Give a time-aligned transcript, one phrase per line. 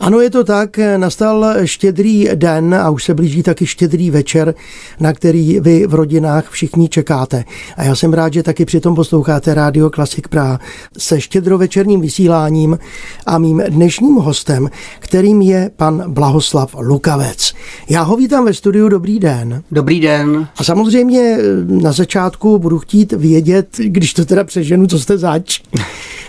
[0.00, 4.54] Ano, je to tak, nastal štědrý den a už se blíží taky štědrý večer,
[5.00, 7.44] na který vy v rodinách všichni čekáte.
[7.76, 10.60] A já jsem rád, že taky přitom posloucháte Rádio Klasik Praha
[10.98, 12.78] se štědrovečerním vysíláním
[13.26, 17.52] a mým dnešním hostem, kterým je pan Blahoslav Lukavec.
[17.88, 19.62] Já ho vítám ve studiu, dobrý den.
[19.70, 20.48] Dobrý den.
[20.56, 25.60] A samozřejmě na začátku budu chtít vědět, když to teda přeženu, co jste zač,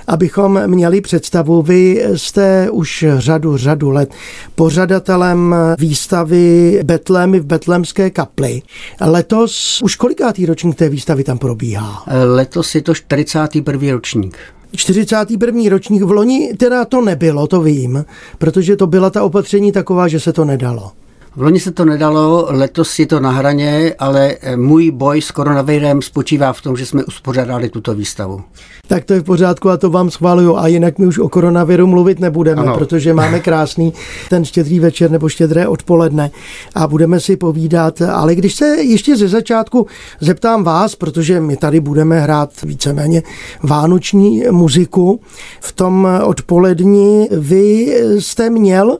[0.07, 1.61] abychom měli představu.
[1.61, 4.13] Vy jste už řadu řadu let
[4.55, 8.61] pořadatelem výstavy Betlémy v Betlémské kapli.
[9.01, 12.03] Letos už kolikátý ročník té výstavy tam probíhá?
[12.25, 13.91] Letos je to 41.
[13.91, 14.37] ročník.
[14.75, 15.69] 41.
[15.69, 18.05] ročník v loni teda to nebylo, to vím,
[18.37, 20.91] protože to byla ta opatření taková, že se to nedalo.
[21.35, 26.01] V loni se to nedalo, letos je to na hraně, ale můj boj s koronavirem
[26.01, 28.41] spočívá v tom, že jsme uspořádali tuto výstavu.
[28.87, 30.57] Tak to je v pořádku a to vám schváluju.
[30.57, 32.75] A jinak my už o koronaviru mluvit nebudeme, ano.
[32.75, 33.93] protože máme krásný
[34.29, 36.31] ten štědrý večer nebo štědré odpoledne
[36.75, 38.01] a budeme si povídat.
[38.01, 39.87] Ale když se ještě ze začátku
[40.21, 43.23] zeptám vás, protože my tady budeme hrát víceméně
[43.63, 45.19] vánoční muziku,
[45.61, 48.97] v tom odpolední vy jste měl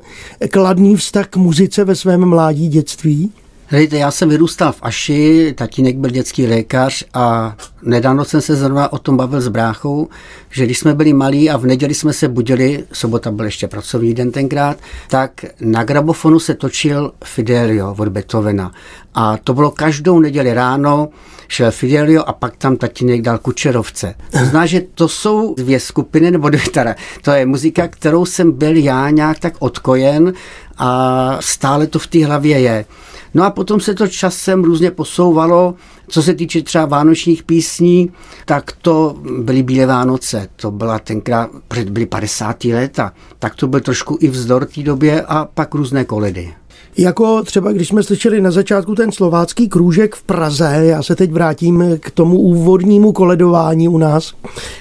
[0.51, 3.31] kladný vztah k muzice ve svém mládí, dětství?
[3.73, 8.93] Hejte, já jsem vyrůstal v Aši, tatínek byl dětský lékař a nedávno jsem se zrovna
[8.93, 10.07] o tom bavil s bráchou,
[10.49, 14.13] že když jsme byli malí a v neděli jsme se budili, sobota byl ještě pracovní
[14.13, 14.77] den tenkrát,
[15.09, 18.71] tak na grabofonu se točil Fidelio od Beethovena.
[19.13, 21.09] A to bylo každou neděli ráno,
[21.47, 24.15] šel Fidelio a pak tam tatínek dal Kučerovce.
[24.31, 28.51] To znamená, že to jsou dvě skupiny, nebo dvě, teda, to je muzika, kterou jsem
[28.51, 30.33] byl já nějak tak odkojen
[30.77, 32.85] a stále to v té hlavě je.
[33.33, 35.75] No a potom se to časem různě posouvalo.
[36.07, 38.11] Co se týče třeba vánočních písní,
[38.45, 40.47] tak to byly Bílé Vánoce.
[40.55, 42.63] To byla tenkrát, před byly 50.
[42.63, 43.13] léta.
[43.39, 46.53] Tak to byl trošku i vzdor té době a pak různé koledy.
[46.97, 51.31] Jako třeba, když jsme slyšeli na začátku ten slovácký krůžek v Praze, já se teď
[51.31, 54.33] vrátím k tomu úvodnímu koledování u nás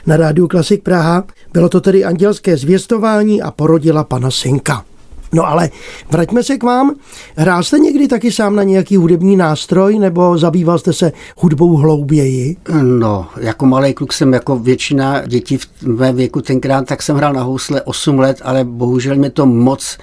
[0.06, 1.24] na rádiu Klasik Praha.
[1.52, 4.84] Bylo to tedy andělské zvěstování a porodila pana synka.
[5.32, 5.70] No ale
[6.10, 6.94] vraťme se k vám.
[7.36, 12.56] Hrál jste někdy taky sám na nějaký hudební nástroj nebo zabýval jste se hudbou hlouběji?
[12.82, 17.32] No, jako malý kluk jsem jako většina dětí v mém věku tenkrát, tak jsem hrál
[17.32, 19.98] na housle 8 let, ale bohužel mě to moc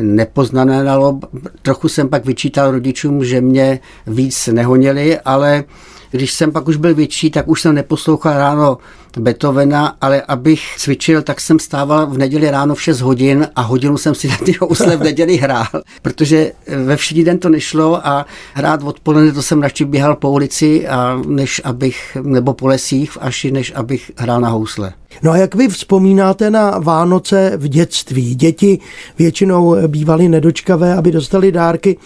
[0.00, 1.20] nepoznané dalo.
[1.62, 5.64] Trochu jsem pak vyčítal rodičům, že mě víc nehonili, ale
[6.16, 8.78] když jsem pak už byl větší, tak už jsem neposlouchal ráno
[9.18, 13.96] Beethovena, ale abych cvičil, tak jsem stával v neděli ráno v 6 hodin a hodinu
[13.98, 15.66] jsem si na ty housle v neděli hrál,
[16.02, 16.52] protože
[16.84, 21.22] ve všední den to nešlo a hrát odpoledne to jsem radši běhal po ulici, a
[21.26, 24.92] než abych, nebo po lesích Aši, než abych hrál na housle.
[25.22, 28.34] No a jak vy vzpomínáte na Vánoce v dětství?
[28.34, 28.78] Děti
[29.18, 31.96] většinou bývaly nedočkavé, aby dostali dárky.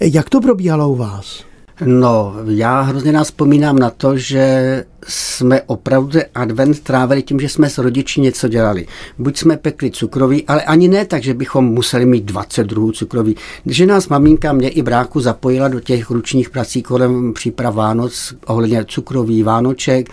[0.00, 1.51] Jak to probíhalo u vás?
[1.84, 7.70] No, já hrozně nás vzpomínám na to, že jsme opravdu advent trávili tím, že jsme
[7.70, 8.86] s rodiči něco dělali.
[9.18, 13.36] Buď jsme pekli cukroví, ale ani ne tak, že bychom museli mít 20 druhů cukroví.
[13.66, 18.84] Že nás maminka mě i bráku zapojila do těch ručních prací kolem příprav Vánoc, ohledně
[18.84, 20.10] cukroví, Vánoček.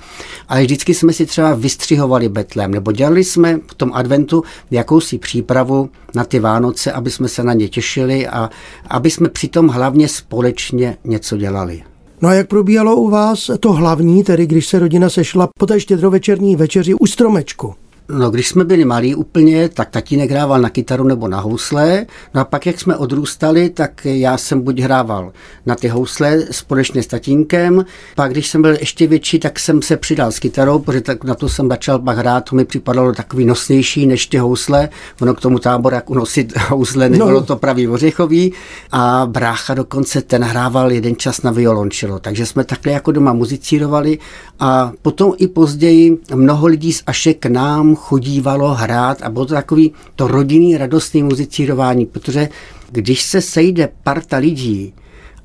[0.48, 5.90] A vždycky jsme si třeba vystřihovali betlem, nebo dělali jsme v tom adventu jakousi přípravu
[6.16, 8.50] na ty Vánoce, aby jsme se na ně těšili a
[8.88, 11.84] aby jsme přitom hlavně společně něco dělali.
[12.22, 15.80] No a jak probíhalo u vás to hlavní, tedy když se rodina sešla po té
[15.80, 17.76] štědrovečerní večeři u stromečku?
[18.12, 22.06] No, když jsme byli malí úplně, tak tatínek hrával na kytaru nebo na housle.
[22.34, 25.32] No a pak, jak jsme odrůstali, tak já jsem buď hrával
[25.66, 27.86] na ty housle společně s tatínkem.
[28.16, 31.36] Pak, když jsem byl ještě větší, tak jsem se přidal s kytarou, protože tak na
[31.36, 32.50] to jsem začal pak hrát.
[32.50, 34.90] To mi připadalo takový nosnější než ty housle.
[35.22, 37.44] Ono k tomu tábor, jak unosit housle, nebylo no.
[37.44, 38.54] to pravý ořechový.
[38.92, 42.20] A brácha dokonce ten hrával jeden čas na violončelo.
[42.20, 44.20] Takže jsme takhle jako doma muzicírovali.
[44.60, 49.54] A potom i později mnoho lidí z Ašek k nám chodívalo hrát a bylo to
[49.54, 52.50] takový to rodinný radostný muzicírování, protože
[52.92, 54.94] když se sejde parta lidí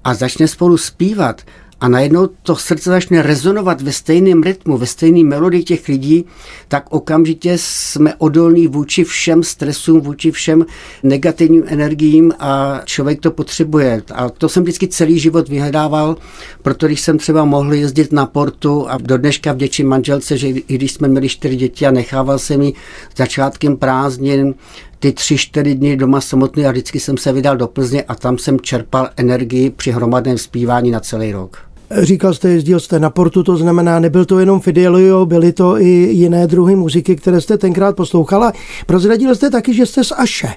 [0.04, 1.42] a začne spolu zpívat
[1.80, 6.24] a najednou to srdce začne rezonovat ve stejném rytmu, ve stejné melodii těch lidí,
[6.68, 10.66] tak okamžitě jsme odolní vůči všem stresům, vůči všem
[11.02, 14.02] negativním energiím a člověk to potřebuje.
[14.14, 16.16] A to jsem vždycky celý život vyhledával,
[16.62, 20.74] proto když jsem třeba mohl jezdit na portu a do dneška vděčím manželce, že i
[20.74, 22.72] když jsme měli čtyři děti a nechával jsem mi
[23.16, 24.54] začátkem prázdnin
[25.04, 28.38] ty tři, čtyři dny doma samotný a vždycky jsem se vydal do Plzně a tam
[28.38, 31.58] jsem čerpal energii při hromadném zpívání na celý rok.
[32.02, 35.88] Říkal jste, jezdil jste na portu, to znamená, nebyl to jenom Fidelio, byly to i
[35.88, 38.52] jiné druhy muziky, které jste tenkrát poslouchala.
[38.86, 40.48] Prozradil jste taky, že jste z Aše.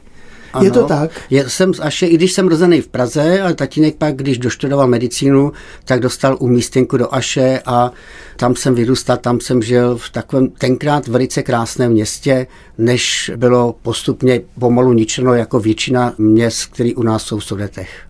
[0.53, 1.11] Ano, je to tak?
[1.29, 5.51] Je, jsem Aše, i když jsem rozený v Praze, ale tatínek pak, když doštudoval medicínu,
[5.85, 7.91] tak dostal umístěnku do Aše a
[8.35, 12.47] tam jsem vyrůstal, tam jsem žil v takovém tenkrát velice krásném městě,
[12.77, 18.06] než bylo postupně pomalu ničeno jako většina měst, které u nás jsou v Sudetech.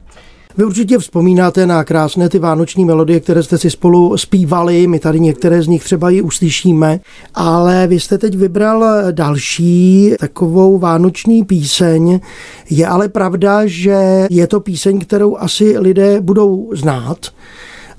[0.57, 5.19] Vy určitě vzpomínáte na krásné ty vánoční melodie, které jste si spolu zpívali, my tady
[5.19, 6.99] některé z nich třeba i uslyšíme,
[7.35, 12.19] ale vy jste teď vybral další takovou vánoční píseň.
[12.69, 17.17] Je ale pravda, že je to píseň, kterou asi lidé budou znát,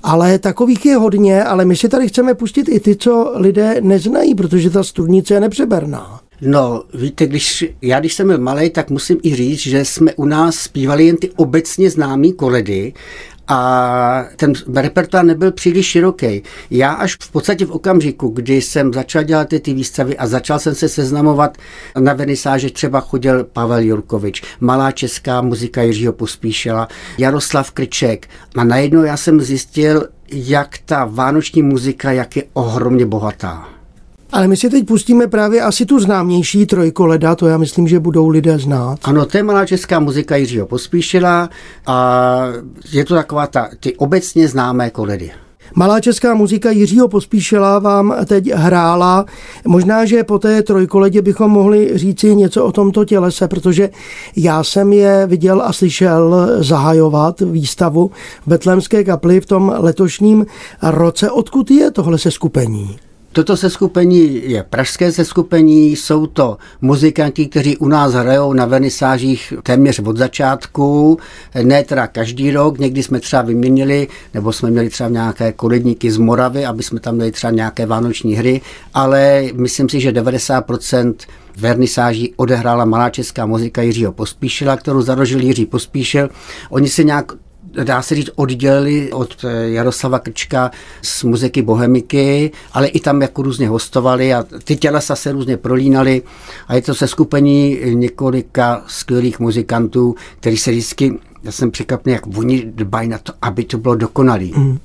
[0.03, 4.35] ale takových je hodně, ale my si tady chceme pustit i ty, co lidé neznají,
[4.35, 6.19] protože ta studnice je nepřeberná.
[6.41, 10.25] No, víte, když, já když jsem byl malý, tak musím i říct, že jsme u
[10.25, 12.93] nás zpívali jen ty obecně známé koledy
[13.47, 16.43] a ten repertoár nebyl příliš široký.
[16.71, 20.59] Já až v podstatě v okamžiku, kdy jsem začal dělat ty, ty výstavy a začal
[20.59, 21.57] jsem se seznamovat
[21.99, 26.87] na venisáže, třeba chodil Pavel Jurkovič, malá česká muzika Jiřího Pospíšela,
[27.17, 33.78] Jaroslav Krček a najednou já jsem zjistil, jak ta vánoční muzika, jak je ohromně bohatá.
[34.31, 38.27] Ale my si teď pustíme právě asi tu známější trojkoleda, to já myslím, že budou
[38.27, 38.99] lidé znát.
[39.03, 41.49] Ano, to je malá česká muzika Jiřího Pospíšila
[41.87, 42.45] a
[42.91, 45.31] je to taková ta, ty obecně známé koledy.
[45.75, 49.25] Malá česká muzika Jiřího Pospíšila vám teď hrála.
[49.67, 53.89] Možná, že po té trojkoledě bychom mohli říci něco o tomto tělese, protože
[54.35, 58.11] já jsem je viděl a slyšel zahajovat výstavu
[58.45, 60.45] v Betlémské kapli v tom letošním
[60.83, 61.31] roce.
[61.31, 62.97] Odkud je tohle se skupení?
[63.31, 69.99] Toto seskupení je pražské seskupení, jsou to muzikanti, kteří u nás hrajou na vernisážích téměř
[69.99, 71.19] od začátku,
[71.63, 76.17] ne teda každý rok, někdy jsme třeba vyměnili, nebo jsme měli třeba nějaké koledníky z
[76.17, 78.61] Moravy, aby jsme tam měli třeba nějaké vánoční hry,
[78.93, 81.13] ale myslím si, že 90%
[81.57, 86.29] vernisáží odehrála malá česká muzika Jiřího Pospíšila, kterou zarožil Jiří Pospíšil.
[86.69, 87.31] Oni se nějak
[87.83, 90.71] dá se říct, oddělili od eh, Jaroslava Krčka
[91.01, 96.21] z muziky Bohemiky, ale i tam jako různě hostovali a ty tělesa se různě prolínali
[96.67, 102.37] a je to se skupení několika skvělých muzikantů, který se vždycky, já jsem překvapený, jak
[102.37, 104.53] oni dbají na to, aby to bylo dokonalý.
[104.57, 104.77] Mm.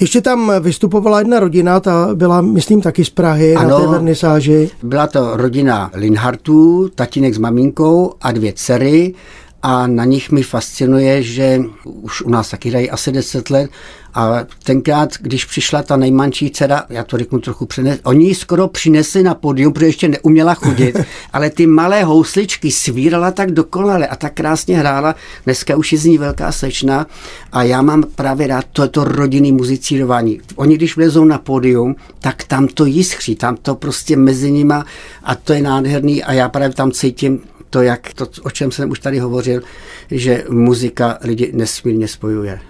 [0.00, 4.70] Ještě tam vystupovala jedna rodina, ta byla, myslím, taky z Prahy ano, na té vernisáži.
[4.82, 9.14] Byla to rodina Linhartů, tatínek s maminkou a dvě dcery
[9.62, 13.70] a na nich mi fascinuje, že už u nás taky dají asi 10 let
[14.16, 18.68] a tenkrát, když přišla ta nejmanší dcera, já to řeknu trochu přenes, oni ji skoro
[18.68, 20.96] přinesli na podium, protože ještě neuměla chodit,
[21.32, 25.14] ale ty malé housličky svírala tak dokonale a tak krásně hrála.
[25.44, 27.06] Dneska už je z ní velká slečna
[27.52, 30.40] a já mám právě rád toto rodinný muzicírování.
[30.56, 34.84] Oni, když vlezou na pódium, tak tam to jiskří, tam to prostě mezi nima
[35.24, 37.40] a to je nádherný a já právě tam cítím
[37.70, 39.62] to, jak to, o čem jsem už tady hovořil,
[40.10, 42.60] že muzika lidi nesmírně spojuje.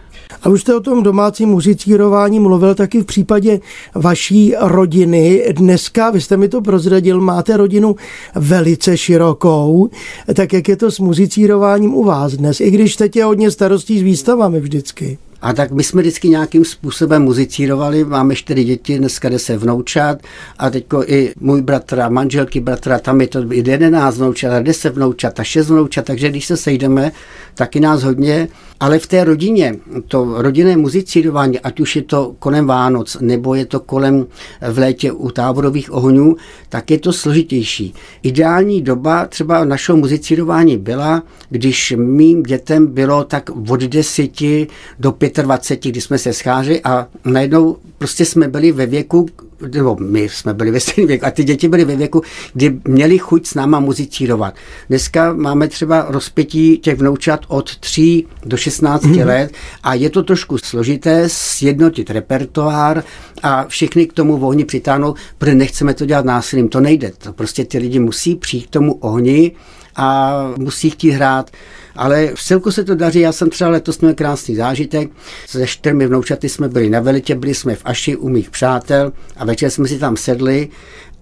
[0.43, 3.61] A už jste o tom domácím muzicírování mluvil taky v případě
[3.95, 5.45] vaší rodiny.
[5.53, 7.97] Dneska, vy jste mi to prozradil, máte rodinu
[8.35, 9.89] velice širokou.
[10.35, 12.61] Tak jak je to s muzicírováním u vás dnes?
[12.61, 15.19] I když teď je hodně starostí s výstavami vždycky.
[15.47, 20.19] A tak my jsme vždycky nějakým způsobem muzicírovali, máme čtyři děti, dneska se vnoučat.
[20.59, 24.95] A teď i můj bratr a manželky bratra, tam je to jedenáct vnoučat a deset
[24.95, 27.13] vnoučat a šest vnoučat, takže když se sejdeme,
[27.55, 28.49] taky nás hodně,
[28.81, 29.77] ale v té rodině,
[30.09, 34.27] to rodinné muzicírování, ať už je to kolem Vánoc, nebo je to kolem
[34.71, 36.37] v létě u táborových ohňů,
[36.69, 37.95] tak je to složitější.
[38.23, 44.67] Ideální doba třeba našeho muzicírování byla, když mým dětem bylo tak od deseti
[44.99, 45.13] do
[45.43, 49.27] 25, kdy jsme se scházeli a najednou prostě jsme byli ve věku,
[49.73, 53.19] nebo my jsme byli ve stejném věku a ty děti byly ve věku, kdy měli
[53.19, 54.55] chuť s náma muzicírovat.
[54.89, 59.19] Dneska máme třeba rozpětí těch vnoučat od 3 do 16 mm.
[59.19, 59.53] let
[59.83, 63.05] a je to trošku složité sjednotit repertoár
[63.43, 66.69] a všichni k tomu ohni přitáhnout, protože nechceme to dělat násilím.
[66.69, 67.13] To nejde.
[67.19, 69.53] To prostě ty lidi musí přijít k tomu ohni
[69.97, 71.51] a musí chtít hrát.
[71.97, 75.11] Ale v celku se to daří, já jsem třeba letos měl krásný zážitek,
[75.47, 79.45] se čtyřmi vnoučaty jsme byli na Velitě, byli jsme v Aši u mých přátel a
[79.45, 80.69] večer jsme si tam sedli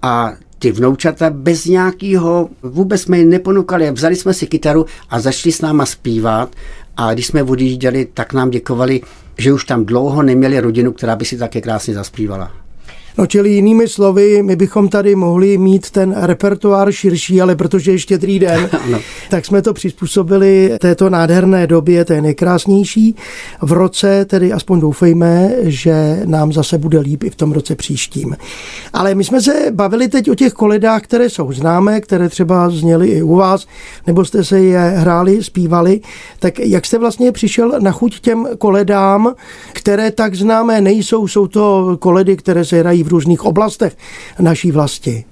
[0.03, 5.53] a ty vnoučata bez nějakého, vůbec jsme je neponukali, vzali jsme si kytaru a začali
[5.53, 6.57] s náma zpívat
[6.97, 9.01] a když jsme odjížděli, tak nám děkovali,
[9.39, 12.64] že už tam dlouho neměli rodinu, která by si také krásně zaspívala.
[13.19, 17.99] No čili jinými slovy, my bychom tady mohli mít ten repertoár širší, ale protože je
[17.99, 18.99] štědrý den, no.
[19.31, 23.17] tak jsme to přizpůsobili této nádherné době, té nejkrásnější.
[23.63, 28.37] V roce tedy aspoň doufejme, že nám zase bude líp i v tom roce příštím.
[28.93, 33.09] Ale my jsme se bavili teď o těch koledách, které jsou známé, které třeba zněly
[33.09, 33.67] i u vás,
[34.07, 36.01] nebo jste se je hráli, zpívali.
[36.39, 39.35] Tak jak jste vlastně přišel na chuť těm koledám,
[39.73, 43.97] které tak známé nejsou, jsou to koledy, které se hrají v různých oblastech
[44.41, 45.25] naší vlasti.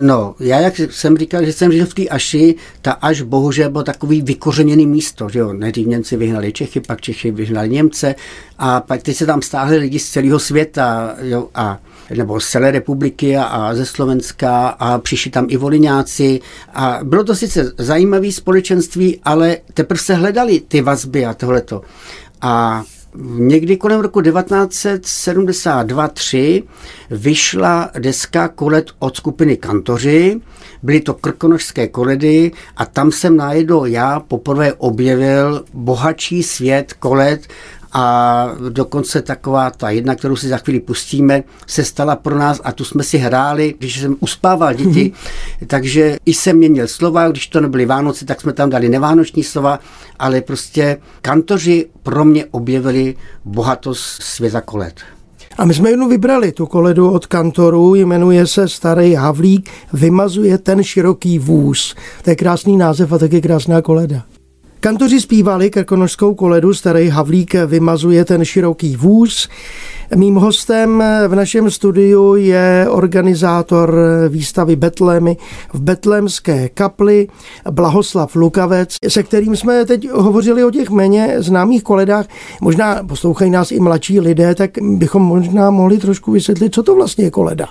[0.00, 3.84] No, já jak jsem říkal, že jsem žil v té Aši, ta Až bohužel bylo
[3.84, 8.14] takový vykořeněný místo, že jo, nejdřív Němci vyhnali Čechy, pak Čechy vyhnali Němce
[8.58, 11.78] a pak teď se tam stáhli lidi z celého světa, jo, a
[12.14, 16.40] nebo z celé republiky a, a ze Slovenska a přišli tam i voliňáci
[16.74, 21.82] a bylo to sice zajímavé společenství, ale teprve se hledali ty vazby a tohleto.
[22.40, 22.84] A
[23.24, 26.62] Někdy kolem roku 1972-3
[27.10, 30.40] vyšla deska kolet od skupiny Kantoři,
[30.82, 37.48] byly to krkonožské koledy a tam jsem najednou já poprvé objevil bohatší svět kolet
[37.92, 42.72] a dokonce taková ta jedna, kterou si za chvíli pustíme, se stala pro nás a
[42.72, 45.12] tu jsme si hráli, když jsem uspával děti,
[45.66, 49.78] takže i jsem měnil slova, když to nebyly Vánoce, tak jsme tam dali nevánoční slova,
[50.18, 54.94] ale prostě kantoři pro mě objevili bohatost světa kolet.
[55.58, 60.82] A my jsme jednu vybrali, tu koledu od kantoru, jmenuje se Starý Havlík, vymazuje ten
[60.82, 61.94] široký vůz.
[62.22, 64.22] To je krásný název a taky krásná koleda.
[64.80, 69.48] Kantoři zpívali krkonožskou koledu Starý Havlík vymazuje ten široký vůz.
[70.16, 73.94] Mým hostem v našem studiu je organizátor
[74.28, 75.36] výstavy Betlémy
[75.72, 77.28] v Betlémské kapli
[77.70, 82.26] Blahoslav Lukavec, se kterým jsme teď hovořili o těch méně známých koledách.
[82.60, 87.24] Možná poslouchají nás i mladší lidé, tak bychom možná mohli trošku vysvětlit, co to vlastně
[87.24, 87.66] je koleda.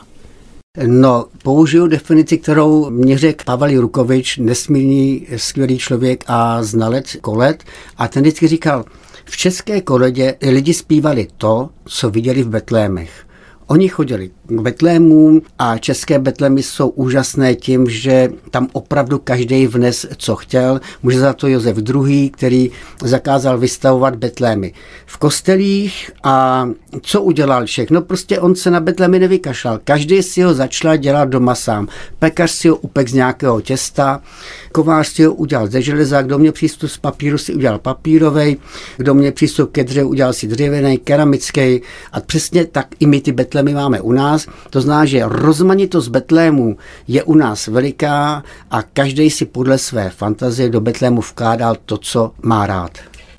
[0.77, 7.63] No, použiju definici, kterou mě řekl Pavel Jurukovič, nesmírný, skvělý člověk a znalec kolet.
[7.97, 8.85] A ten vždycky říkal,
[9.25, 13.25] v české koledě lidi zpívali to, co viděli v Betlémech.
[13.71, 20.05] Oni chodili k Betlémům a české Betlémy jsou úžasné tím, že tam opravdu každý vnes,
[20.17, 20.81] co chtěl.
[21.03, 22.71] Může za to Josef II., který
[23.03, 24.73] zakázal vystavovat Betlémy
[25.05, 26.69] v kostelích a
[27.01, 28.01] co udělal všechno?
[28.01, 29.79] Prostě on se na Betlémy nevykašlal.
[29.83, 31.87] Každý si ho začal dělat doma sám.
[32.19, 34.21] Pekař si ho upek z nějakého těsta,
[34.71, 38.57] kovář si ho udělal ze železa, kdo mě přístup z papíru si udělal papírový,
[38.97, 43.31] kdo mě přístup ke dřevu udělal si dřevěný, keramický a přesně tak i my ty
[43.31, 44.47] Betlémy máme u nás.
[44.69, 50.69] To znamená, že rozmanitost Betlémů je u nás veliká a každý si podle své fantazie
[50.69, 52.91] do Betlému vkládal to, co má rád.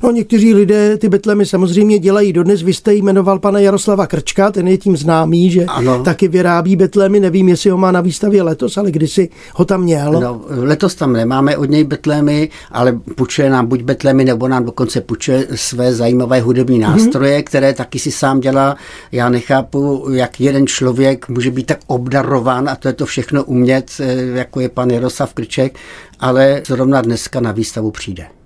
[0.03, 2.63] No, někteří lidé ty betlemy samozřejmě dělají dodnes.
[2.63, 6.03] Vy jste jmenoval pana Jaroslava Krčka, ten je tím známý, že ano.
[6.03, 7.21] taky vyrábí betlemy.
[7.21, 10.13] Nevím, jestli ho má na výstavě letos, ale kdysi ho tam měl.
[10.13, 15.01] No, letos tam nemáme od něj betlemy, ale půjčuje nám buď betlemy, nebo nám dokonce
[15.01, 16.91] půjčuje své zajímavé hudební mhm.
[16.91, 17.45] nástroje, mm-hmm.
[17.45, 18.77] které taky si sám dělá.
[19.13, 23.91] Já nechápu, jak jeden člověk může být tak obdarován a to je to všechno umět,
[24.01, 25.79] eh, jako je pan Jaroslav Krček,
[26.21, 28.40] ale zrovna dneska na výstavu přijde.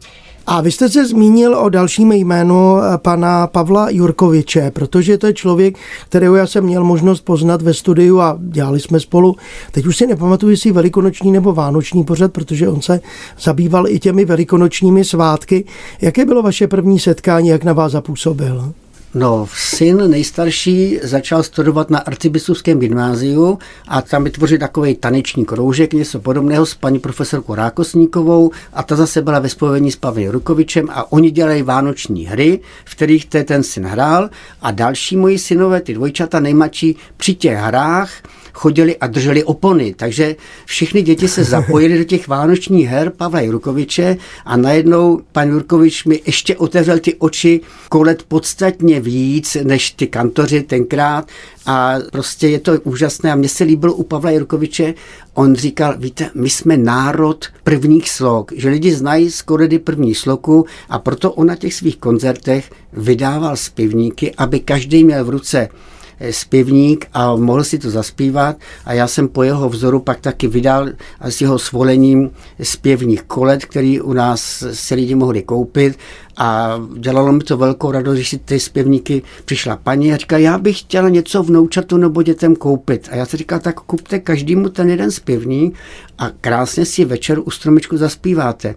[0.47, 5.33] A vy jste se zmínil o dalším jménu eh, pana Pavla Jurkoviče, protože to je
[5.33, 9.37] člověk, kterého já jsem měl možnost poznat ve studiu a dělali jsme spolu.
[9.73, 13.01] Teď už si nepamatuju, jestli velikonoční nebo vánoční pořad, protože on se
[13.41, 15.65] zabýval i těmi velikonočními svátky.
[16.01, 18.73] Jaké bylo vaše první setkání, jak na vás zapůsobil?
[19.17, 26.21] No, syn nejstarší začal studovat na arcibiskupském gymnáziu a tam vytvořil takový taneční kroužek, něco
[26.21, 31.13] podobného s paní profesorkou Rákosníkovou a ta zase byla ve spojení s Pavlem Rukovičem a
[31.13, 34.31] oni dělají vánoční hry, v kterých ten syn hrál
[34.63, 38.11] a další moji synové, ty dvojčata nejmladší, při těch hrách
[38.55, 39.95] chodili a drželi opony.
[39.97, 46.05] Takže všechny děti se zapojili do těch vánočních her Pavla Jurkoviče a najednou pan Jurkovič
[46.05, 51.29] mi ještě otevřel ty oči kolet podstatně víc než ty kantoři tenkrát
[51.67, 54.95] a prostě je to úžasné a mně se líbilo u Pavla Jurkoviče,
[55.35, 60.67] on říkal, víte, my jsme národ prvních slok, že lidi znají z koredy první sloku
[60.89, 65.69] a proto on na těch svých koncertech vydával zpěvníky, aby každý měl v ruce
[66.31, 70.89] zpěvník a mohl si to zaspívat a já jsem po jeho vzoru pak taky vydal
[71.21, 72.31] s jeho svolením
[72.63, 75.99] zpěvních kolet, který u nás se lidi mohli koupit
[76.37, 80.59] A dělalo mi to velkou radost, když si ty zpěvníky přišla paní a říká, já
[80.59, 83.09] bych chtěla něco vnoučatu nebo dětem koupit.
[83.13, 85.75] A já si říkal, tak kupte každému ten jeden zpěvník
[86.19, 88.75] a krásně si večer u stromečku zaspíváte.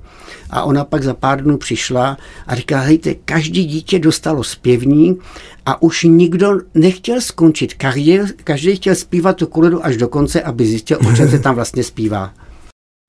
[0.49, 5.23] A ona pak za pár dnů přišla a říká, hejte, každý dítě dostalo zpěvník
[5.65, 10.65] a už nikdo nechtěl skončit kariéru, každý chtěl zpívat tu koledu až do konce, aby
[10.65, 12.33] zjistil, o čem se tam vlastně zpívá.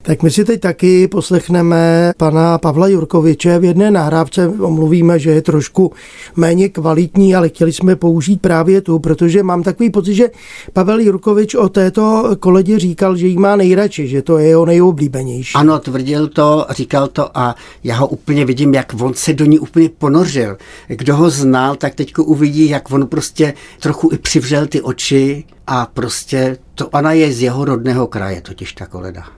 [0.08, 3.58] Tak my si teď taky poslechneme pana Pavla Jurkoviče.
[3.58, 5.92] V jedné nahrávce omluvíme, že je trošku
[6.36, 10.30] méně kvalitní, ale chtěli jsme použít právě tu, protože mám takový pocit, že
[10.72, 15.54] Pavel Jurkovič o této koledě říkal, že jí má nejradši, že to je jeho nejoblíbenější.
[15.54, 19.58] Ano, tvrdil to, říkal to a já ho úplně vidím, jak on se do ní
[19.58, 20.56] úplně ponořil.
[20.88, 25.86] Kdo ho znal, tak teď uvidí, jak on prostě trochu i přivřel ty oči a
[25.86, 29.37] prostě to ona je z jeho rodného kraje, totiž ta koleda.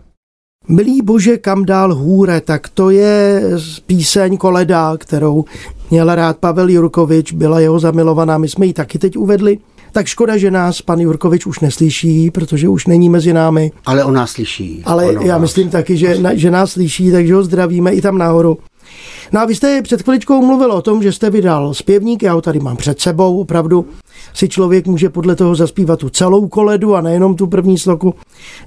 [0.68, 3.42] Milý bože, kam dál hůre, tak to je
[3.86, 5.44] píseň Koleda, kterou
[5.90, 9.58] měl rád Pavel Jurkovič, byla jeho zamilovaná, my jsme ji taky teď uvedli.
[9.92, 13.72] Tak škoda, že nás pan Jurkovič už neslyší, protože už není mezi námi.
[13.86, 14.82] Ale on nás slyší.
[14.84, 15.40] Ale ono já nás.
[15.40, 18.58] myslím taky, že, že nás slyší, takže ho zdravíme i tam nahoru.
[19.32, 22.40] No a vy jste před chviličkou mluvil o tom, že jste vydal zpěvník, já ho
[22.40, 23.86] tady mám před sebou, opravdu
[24.34, 28.14] si člověk může podle toho zaspívat tu celou koledu a nejenom tu první sloku,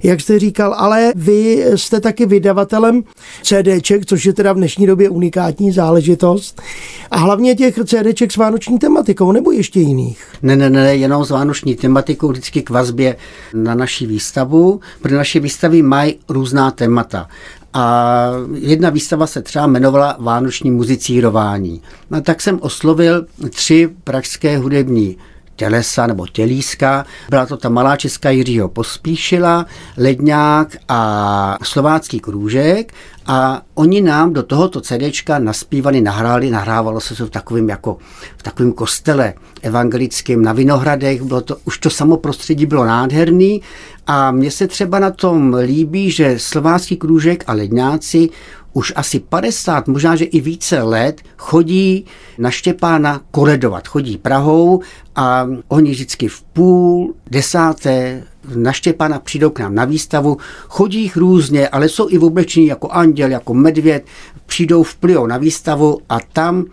[0.02, 3.02] jak jste říkal, ale vy jste taky vydavatelem
[3.42, 6.62] CDček, což je teda v dnešní době unikátní záležitost
[7.10, 10.24] a hlavně těch CDček s vánoční tematikou nebo ještě jiných.
[10.42, 13.16] Ne, ne, ne, jenom s vánoční tematikou, vždycky k vazbě
[13.54, 17.28] na naší výstavu, protože naše výstavy mají různá témata.
[17.76, 21.82] A jedna výstava se třeba jmenovala Vánoční muzicírování.
[22.10, 25.16] No, tak jsem oslovil tři pražské hudební
[25.56, 27.06] tělesa nebo tělíska.
[27.30, 32.92] Byla to ta malá česká Jiřího Pospíšila, Ledňák a Slovácký krůžek.
[33.26, 37.96] A oni nám do tohoto CDčka naspívali, nahráli, nahrávalo se to v takovém jako
[38.36, 43.62] v takovém kostele evangelickém na Vinohradech, bylo to, už to samo prostředí bylo nádherný.
[44.06, 48.28] A mně se třeba na tom líbí, že Slovácký krůžek a Ledňáci
[48.74, 52.04] už asi 50, možná, že i více let chodí
[52.38, 53.88] na Štěpána koledovat.
[53.88, 54.80] Chodí Prahou
[55.16, 58.22] a oni vždycky v půl desáté
[58.54, 60.36] na Štěpána přijdou k nám na výstavu,
[60.68, 64.04] chodí jich různě, ale jsou i v oblečení jako anděl, jako medvěd,
[64.46, 66.64] přijdou vplyou na výstavu a tam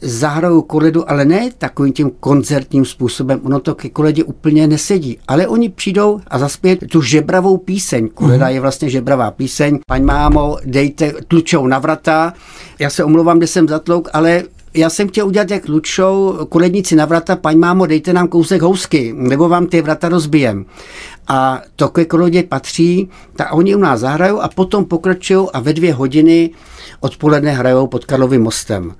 [0.00, 5.46] zahrajou koledu, ale ne takovým tím koncertním způsobem, ono to ke koledě úplně nesedí, ale
[5.46, 8.08] oni přijdou a zaspějí tu žebravou píseň.
[8.14, 8.54] Koleda mm-hmm.
[8.54, 9.78] je vlastně žebravá píseň.
[9.86, 12.32] Paň mámo, dejte tlučou na vrata.
[12.78, 14.42] Já se omlouvám, že jsem zatlouk, ale
[14.74, 19.14] já jsem chtěl udělat jak Lučou, koledníci na vrata, paň mámo, dejte nám kousek housky,
[19.16, 20.64] nebo vám ty vrata rozbijem.
[21.28, 25.72] A to ke kolodě patří, tak oni u nás zahrajou a potom pokračují a ve
[25.72, 26.50] dvě hodiny
[27.00, 28.94] odpoledne hrajou pod Karlovým mostem.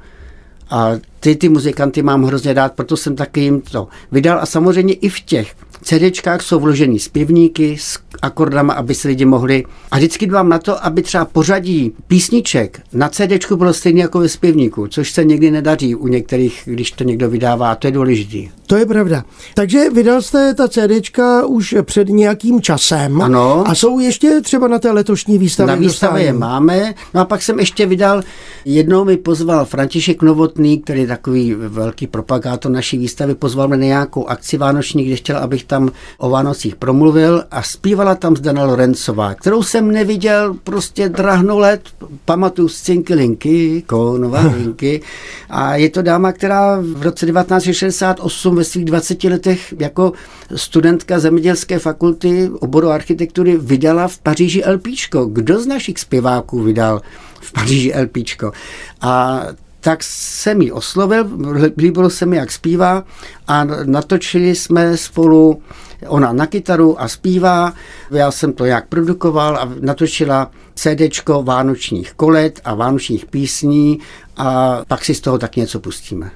[0.70, 4.38] A ty, ty muzikanty mám hrozně rád, proto jsem taky jim to vydal.
[4.40, 9.64] A samozřejmě i v těch CDčkách jsou vložený zpěvníky s akordama, aby se lidi mohli.
[9.90, 14.28] A vždycky dbám na to, aby třeba pořadí písniček na CDčku bylo stejné jako ve
[14.28, 17.74] zpěvníku, což se někdy nedaří u některých, když to někdo vydává.
[17.74, 18.52] To je důležité.
[18.66, 19.24] To je pravda.
[19.54, 23.22] Takže vydal jste ta CDčka už před nějakým časem.
[23.22, 23.64] Ano.
[23.66, 25.74] A jsou ještě třeba na té letošní výstavě?
[25.74, 26.94] Na výstavě je máme.
[27.14, 28.22] No a pak jsem ještě vydal,
[28.64, 33.84] jednou mi pozval František Novotný, který je takový velký propagátor naší výstavy, pozval mě na
[33.84, 39.34] nějakou akci vánoční, kde chtěl, abych tam o Vánocích promluvil a zpívala tam Zdana Lorencová,
[39.34, 41.80] kterou jsem neviděl prostě drahno let,
[42.24, 45.02] pamatuju z Cinky Konovalinky
[45.50, 50.12] a je to dáma, která v roce 1968 ve svých 20 letech jako
[50.56, 55.24] studentka zemědělské fakulty oboru architektury vydala v Paříži LPčko.
[55.24, 57.02] Kdo z našich zpěváků vydal
[57.40, 58.52] v Paříži LPčko?
[59.00, 59.42] A
[59.80, 61.26] tak jsem ji oslovil,
[61.76, 63.04] líbilo se mi, jak zpívá
[63.48, 65.62] a natočili jsme spolu
[66.08, 67.72] ona na kytaru a zpívá.
[68.10, 73.98] Já jsem to jak produkoval a natočila CDčko vánočních kolet a vánočních písní
[74.36, 76.30] a pak si z toho tak něco pustíme.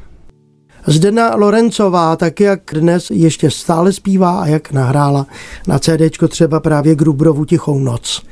[0.90, 5.26] Zdena Lorencová, tak jak dnes ještě stále zpívá a jak nahrála
[5.66, 8.22] na CDčko třeba právě Grubrovu Tichou noc,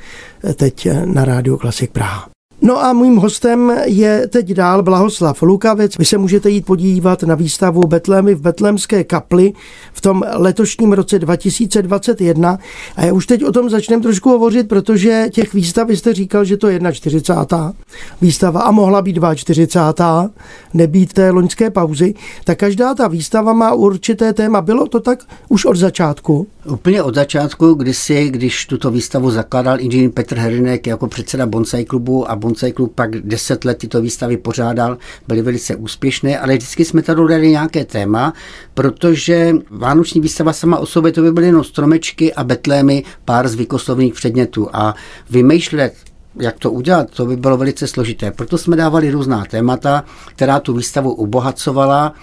[0.55, 2.38] teď na rádiu Klasik Praha.
[2.62, 5.99] No a mým hostem je teď dál Blahoslav Lukavec.
[5.99, 9.53] Vy se můžete jít podívat na výstavu Betlémy v Betlémské kapli
[9.92, 12.59] v tom letošním roce 2021.
[12.97, 16.57] A já už teď o tom začneme trošku hovořit, protože těch výstav, jste říkal, že
[16.57, 17.73] to je 41.
[18.21, 20.31] výstava a mohla být 42.
[20.75, 22.14] nebýt té loňské pauzy.
[22.44, 24.61] Tak každá ta výstava má určité téma.
[24.61, 25.18] Bylo to tak
[25.49, 26.47] už od začátku?
[26.70, 32.31] Úplně od začátku, kdysi, když tuto výstavu zakládal inženýr Petr Herinek jako předseda Bonsai klubu
[32.31, 37.02] a Bonsai klub pak deset let tyto výstavy pořádal, byly velice úspěšné, ale vždycky jsme
[37.02, 38.33] tady dali nějaké téma,
[38.74, 44.14] protože Vánoční výstava sama o sobě to by byly jenom stromečky a betlémy, pár zvykoslovných
[44.14, 44.68] předmětů.
[44.72, 44.94] A
[45.31, 45.94] vymýšlet
[46.35, 48.31] jak to udělat, to by bylo velice složité.
[48.31, 52.14] Proto jsme dávali různá témata, která tu výstavu obohacovala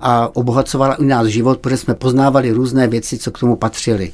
[0.00, 4.12] a obohacovala i nás život, protože jsme poznávali různé věci, co k tomu patřily.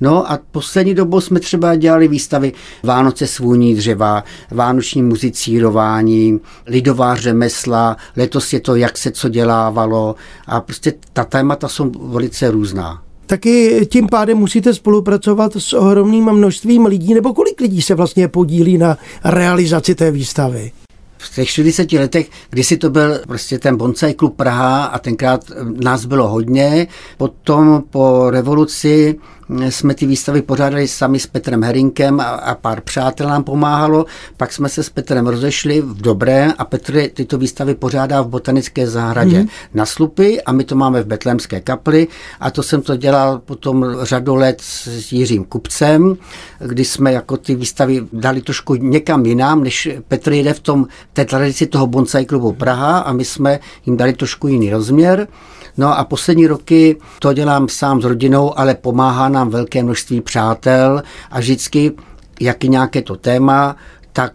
[0.00, 2.52] No a poslední dobou jsme třeba dělali výstavy
[2.82, 10.14] Vánoce svůní dřeva, vánoční muzicírování, lidová řemesla, letos je to, jak se co dělávalo
[10.46, 16.86] a prostě ta témata jsou velice různá taky tím pádem musíte spolupracovat s ohromným množstvím
[16.86, 20.72] lidí, nebo kolik lidí se vlastně podílí na realizaci té výstavy?
[21.18, 25.44] v těch 40 letech, kdysi to byl prostě ten Bonsai klub Praha a tenkrát
[25.82, 26.86] nás bylo hodně.
[27.18, 29.18] Potom po revoluci
[29.60, 34.06] jsme ty výstavy pořádali sami s Petrem Herinkem a, a pár přátel nám pomáhalo.
[34.36, 38.86] Pak jsme se s Petrem rozešli v dobré a Petr tyto výstavy pořádá v botanické
[38.86, 39.48] zahradě mm.
[39.74, 42.08] na Slupy a my to máme v Betlémské kapli
[42.40, 46.16] a to jsem to dělal potom řadu let s Jiřím Kupcem,
[46.58, 51.24] kdy jsme jako ty výstavy dali trošku někam jinam, než Petr jde v tom té
[51.24, 55.28] tradici toho bonsai klubu Praha a my jsme jim dali trošku jiný rozměr.
[55.76, 61.02] No a poslední roky to dělám sám s rodinou, ale pomáhá nám velké množství přátel
[61.30, 61.92] a vždycky,
[62.40, 63.76] jak je nějaké to téma,
[64.12, 64.32] tak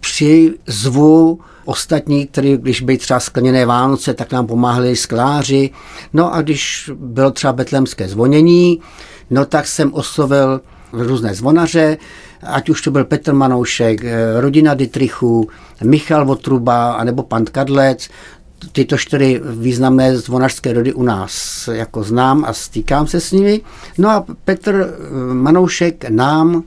[0.00, 5.70] přizvu ostatní, kteří, když byly třeba skleněné Vánoce, tak nám pomáhali skláři.
[6.12, 8.80] No a když bylo třeba betlemské zvonění,
[9.30, 10.60] no tak jsem oslovil
[10.92, 11.98] různé zvonaře,
[12.42, 15.48] ať už to byl Petr Manoušek, eh, rodina Dietrichů,
[15.84, 18.08] Michal Votruba, anebo pan Kadlec,
[18.72, 23.60] tyto čtyři významné zvonařské rody u nás jako znám a stýkám se s nimi.
[23.98, 26.62] No a Petr eh, Manoušek nám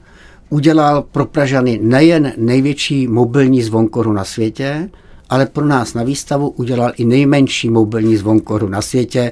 [0.49, 4.89] udělal pro Pražany nejen největší mobilní zvonkoru na světě,
[5.30, 9.32] ale pro nás na výstavu udělal i nejmenší mobilní zvonkoru na světě.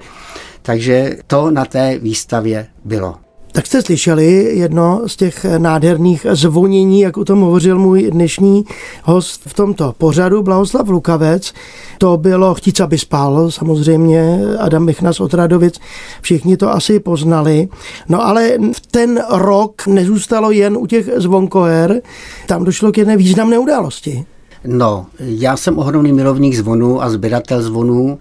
[0.62, 3.29] Takže to na té výstavě bylo.
[3.52, 8.66] Tak jste slyšeli jedno z těch nádherných zvonění, jak o tom hovořil můj dnešní
[9.04, 11.54] host v tomto pořadu, Blahoslav Lukavec.
[11.98, 15.80] To bylo Chtíc, aby spál, samozřejmě, Adam Michnas od Radovic,
[16.22, 17.68] všichni to asi poznali.
[18.10, 22.02] No ale v ten rok nezůstalo jen u těch zvonkoher,
[22.48, 24.26] tam došlo k jedné významné události.
[24.66, 28.20] No, já jsem ohromný milovník zvonů a sběratel zvonů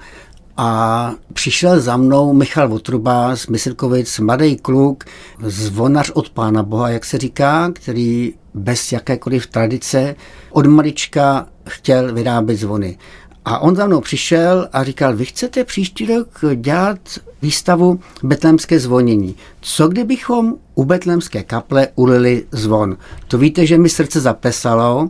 [0.61, 5.05] a přišel za mnou Michal Votruba z Myslikovic, mladý kluk,
[5.43, 10.17] zvonař od Pána Boha, jak se říká, který bez jakékoliv tradice
[10.51, 12.99] od malička chtěl vyrábět zvony.
[13.45, 16.99] A on za mnou přišel a říkal, vy chcete příští rok dělat
[17.43, 19.37] výstavu Betlémské zvonění.
[19.61, 22.97] Co kdybychom u Betlémské kaple ulili zvon?
[23.29, 25.09] To víte, že mi srdce zapesalo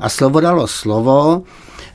[0.00, 1.42] a slovo dalo slovo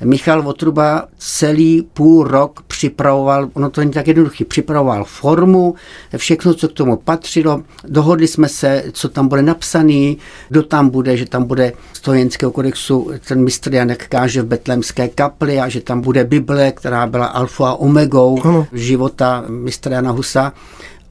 [0.03, 5.75] Michal Votruba celý půl rok připravoval, ono to není tak jednoduché, připravoval formu,
[6.17, 7.63] všechno, co k tomu patřilo.
[7.87, 10.17] Dohodli jsme se, co tam bude napsaný,
[10.49, 15.59] kdo tam bude, že tam bude stojenského kodexu ten mistr Janek káže v betlemské kapli
[15.59, 18.67] a že tam bude Bible, která byla alfa a omegou ano.
[18.73, 20.53] života mistra Jana Husa.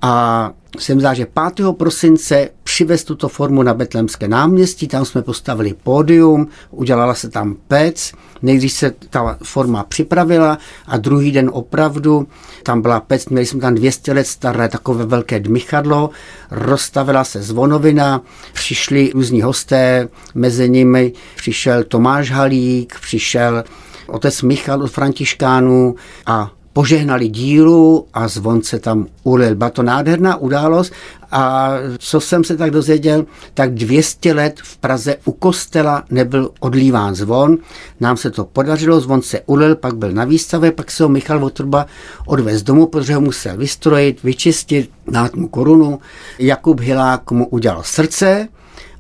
[0.03, 1.67] A jsem zdá, že 5.
[1.79, 8.13] prosince přivez tuto formu na Betlemské náměstí, tam jsme postavili pódium, udělala se tam pec,
[8.43, 12.29] nejdřív se ta forma připravila a druhý den opravdu
[12.63, 16.11] tam byla pec, měli jsme tam 200 let staré takové velké dmychadlo,
[16.51, 23.65] rozstavila se zvonovina, přišli různí hosté, mezi nimi přišel Tomáš Halík, přišel
[24.07, 25.95] otec Michal od Františkánů
[26.27, 29.55] a požehnali dílu a zvon se tam ulil.
[29.55, 30.93] Byla to nádherná událost
[31.31, 37.15] a co jsem se tak dozvěděl, tak 200 let v Praze u kostela nebyl odlíván
[37.15, 37.59] zvon.
[38.01, 41.41] Nám se to podařilo, zvon se ulil, pak byl na výstavě, pak se ho Michal
[41.41, 41.87] Votrba
[42.27, 45.99] odvez domů, protože ho musel vystrojit, vyčistit, dát mu korunu.
[46.39, 48.49] Jakub Hilák mu udělal srdce,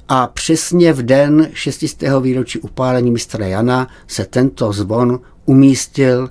[0.08, 2.04] a přesně v den 600.
[2.20, 6.28] výročí upálení mistra Jana se tento zvon umístil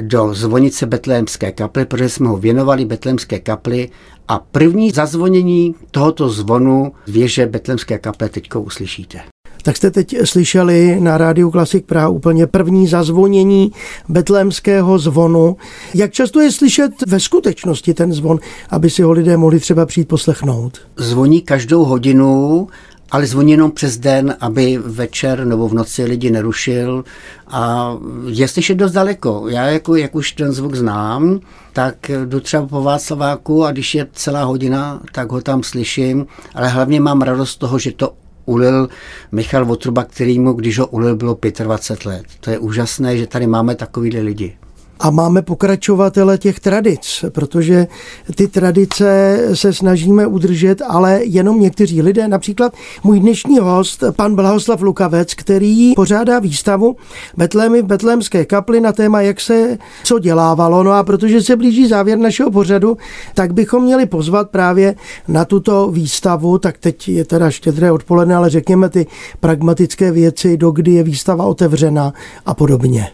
[0.00, 3.90] do zvonice Betlémské kaply, protože jsme ho věnovali Betlémské kapli
[4.28, 9.20] a první zazvonění tohoto zvonu věže Betlémské kaple teďko uslyšíte.
[9.64, 13.72] Tak jste teď slyšeli na rádiu Klasik Praha úplně první zazvonění
[14.08, 15.56] betlémského zvonu.
[15.94, 18.38] Jak často je slyšet ve skutečnosti ten zvon,
[18.70, 20.78] aby si ho lidé mohli třeba přijít poslechnout?
[20.96, 22.68] Zvoní každou hodinu
[23.12, 27.04] ale zvoní jenom přes den, aby večer nebo v noci lidi nerušil
[27.48, 27.92] a
[28.26, 29.48] je slyšet dost daleko.
[29.48, 31.40] Já jako, jak už ten zvuk znám,
[31.72, 36.68] tak jdu třeba po Václaváku a když je celá hodina, tak ho tam slyším, ale
[36.68, 38.12] hlavně mám radost z toho, že to
[38.44, 38.88] ulil
[39.32, 42.24] Michal Votruba, který mu, když ho ulil, bylo 25 let.
[42.40, 44.56] To je úžasné, že tady máme takovýhle lidi
[45.02, 47.86] a máme pokračovatele těch tradic, protože
[48.34, 52.72] ty tradice se snažíme udržet, ale jenom někteří lidé, například
[53.04, 56.96] můj dnešní host, pan Blahoslav Lukavec, který pořádá výstavu
[57.36, 60.82] Betlémy v Betlémské kapli na téma, jak se co dělávalo.
[60.82, 62.96] No a protože se blíží závěr našeho pořadu,
[63.34, 64.94] tak bychom měli pozvat právě
[65.28, 69.06] na tuto výstavu, tak teď je teda štědré odpoledne, ale řekněme ty
[69.40, 72.12] pragmatické věci, do kdy je výstava otevřena
[72.46, 73.10] a podobně.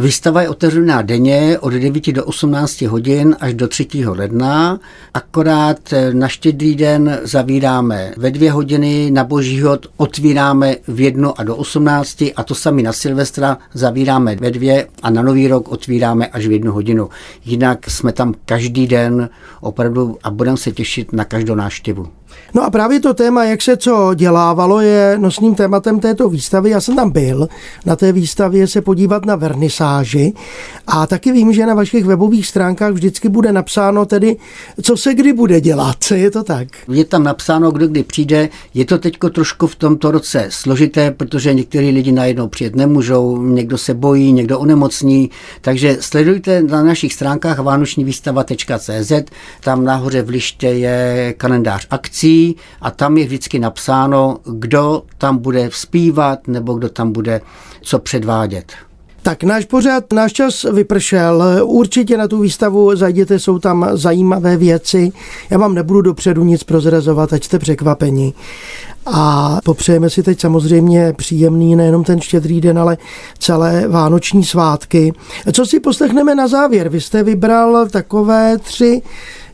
[0.00, 3.86] Výstava je otevřená denně od 9 do 18 hodin až do 3.
[4.06, 4.80] ledna.
[5.14, 5.78] Akorát
[6.12, 11.56] na štědrý den zavíráme ve dvě hodiny, na boží hod otvíráme v jednu a do
[11.56, 16.46] 18 a to sami na Silvestra zavíráme ve dvě a na Nový rok otvíráme až
[16.46, 17.08] v jednu hodinu.
[17.44, 19.28] Jinak jsme tam každý den
[19.60, 22.19] opravdu a budeme se těšit na každou návštěvu.
[22.54, 26.70] No a právě to téma, jak se co dělávalo, je nosným tématem této výstavy.
[26.70, 27.48] Já jsem tam byl
[27.86, 30.32] na té výstavě se podívat na vernisáži
[30.86, 34.36] a taky vím, že na vašich webových stránkách vždycky bude napsáno tedy,
[34.82, 35.96] co se kdy bude dělat.
[36.14, 36.68] Je to tak?
[36.88, 38.48] Je tam napsáno, kdo kdy přijde.
[38.74, 43.78] Je to teď trošku v tomto roce složité, protože někteří lidi najednou přijet nemůžou, někdo
[43.78, 49.12] se bojí, někdo onemocní, takže sledujte na našich stránkách vánočnívýstava.cz,
[49.60, 52.39] tam nahoře v liště je kalendář akcí,
[52.80, 57.40] a tam je vždycky napsáno, kdo tam bude vzpívat nebo kdo tam bude
[57.82, 58.72] co předvádět.
[59.22, 61.44] Tak náš pořád, náš čas vypršel.
[61.64, 65.12] Určitě na tu výstavu zajděte, jsou tam zajímavé věci.
[65.50, 68.32] Já vám nebudu dopředu nic prozrazovat, ať jste překvapeni.
[69.06, 72.98] A popřejeme si teď samozřejmě příjemný nejenom ten štědrý den, ale
[73.38, 75.12] celé vánoční svátky.
[75.52, 76.88] Co si poslechneme na závěr?
[76.88, 79.02] Vy jste vybral takové tři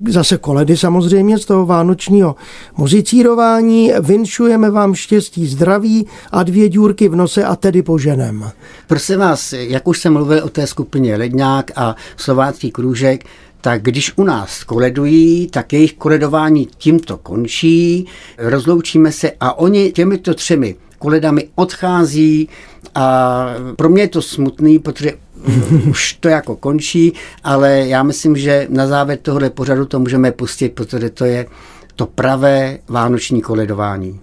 [0.09, 2.37] zase koledy samozřejmě z toho vánočního
[2.77, 3.93] muzicírování.
[4.01, 8.51] Vinšujeme vám štěstí, zdraví a dvě důrky v nose a tedy poženem.
[8.87, 13.25] Prosím vás, jak už jsem mluvil o té skupině Ledňák a Slovácký krůžek,
[13.61, 18.07] tak když u nás koledují, tak jejich koledování tímto končí,
[18.39, 22.49] rozloučíme se a oni těmito třemi koledami odchází
[22.95, 25.13] a pro mě je to smutný, protože
[25.91, 27.13] už to jako končí,
[27.45, 31.47] ale já myslím, že na závěr tohohle pořadu to můžeme pustit, protože to je
[31.97, 34.21] to pravé vánoční koledování.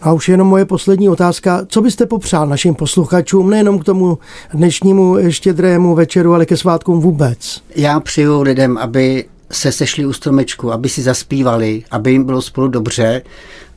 [0.00, 1.66] A už jenom moje poslední otázka.
[1.68, 4.18] Co byste popřál našim posluchačům, nejenom k tomu
[4.54, 7.62] dnešnímu štědrému večeru, ale ke svátkům vůbec?
[7.76, 12.68] Já přeju lidem, aby se sešli u stromečku, aby si zaspívali, aby jim bylo spolu
[12.68, 13.22] dobře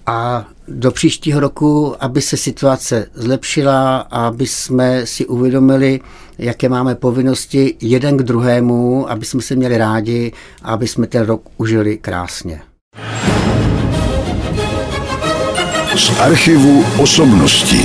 [0.10, 6.00] a do příštího roku, aby se situace zlepšila, aby jsme si uvědomili,
[6.38, 10.32] jaké máme povinnosti jeden k druhému, aby jsme se měli rádi
[10.64, 12.62] a aby jsme ten rok užili krásně.
[15.96, 17.82] Z archivu osobností.